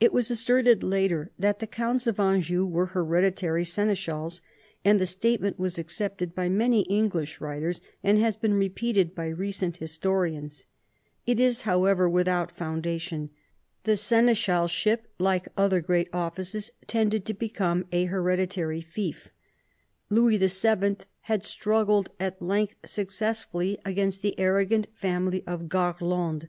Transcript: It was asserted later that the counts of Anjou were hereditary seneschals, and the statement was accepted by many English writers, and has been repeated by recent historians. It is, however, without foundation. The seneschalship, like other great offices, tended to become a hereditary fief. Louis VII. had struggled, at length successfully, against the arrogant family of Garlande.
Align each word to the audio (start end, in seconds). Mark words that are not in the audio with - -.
It 0.00 0.12
was 0.12 0.32
asserted 0.32 0.82
later 0.82 1.30
that 1.38 1.60
the 1.60 1.68
counts 1.68 2.08
of 2.08 2.18
Anjou 2.18 2.66
were 2.66 2.86
hereditary 2.86 3.64
seneschals, 3.64 4.42
and 4.84 5.00
the 5.00 5.06
statement 5.06 5.60
was 5.60 5.78
accepted 5.78 6.34
by 6.34 6.48
many 6.48 6.80
English 6.90 7.40
writers, 7.40 7.80
and 8.02 8.18
has 8.18 8.34
been 8.36 8.54
repeated 8.54 9.14
by 9.14 9.28
recent 9.28 9.76
historians. 9.76 10.64
It 11.24 11.38
is, 11.38 11.60
however, 11.60 12.10
without 12.10 12.50
foundation. 12.50 13.30
The 13.84 13.96
seneschalship, 13.96 15.02
like 15.20 15.46
other 15.56 15.80
great 15.80 16.08
offices, 16.12 16.72
tended 16.88 17.24
to 17.26 17.32
become 17.32 17.84
a 17.92 18.06
hereditary 18.06 18.80
fief. 18.80 19.28
Louis 20.10 20.36
VII. 20.38 20.96
had 21.20 21.44
struggled, 21.44 22.10
at 22.18 22.42
length 22.42 22.74
successfully, 22.86 23.78
against 23.84 24.20
the 24.20 24.36
arrogant 24.36 24.88
family 24.96 25.44
of 25.46 25.68
Garlande. 25.68 26.48